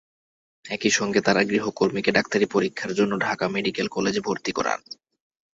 [0.65, 4.79] একই সঙ্গে তাঁরা গৃহকর্মীকে ডাক্তারি পরীক্ষার জন্য ঢাকা মেডিকেল কলেজে ভর্তি করান।